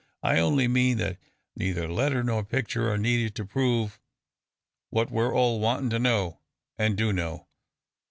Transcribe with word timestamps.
I 0.23 0.39
only 0.39 0.67
mean 0.67 0.97
that 0.97 1.19
neither 1.55 1.87
letter 1.87 2.23
nor 2.23 2.43
picture 2.43 2.91
are 2.91 2.97
needed 2.97 3.35
to 3.35 3.45
prove 3.45 3.99
what 4.89 5.11
we're 5.11 5.31
all 5.35 5.59
wantin' 5.59 5.91
to 5.91 5.99
know, 5.99 6.39
an' 6.75 6.95
do 6.95 7.13
know. 7.13 7.45